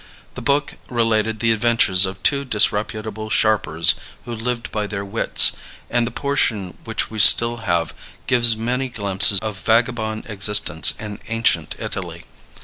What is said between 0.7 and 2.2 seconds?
related the adventures